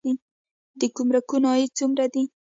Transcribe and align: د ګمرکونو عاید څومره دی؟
د 0.79 0.81
ګمرکونو 0.95 1.47
عاید 1.51 1.71
څومره 1.79 2.05
دی؟ 2.13 2.23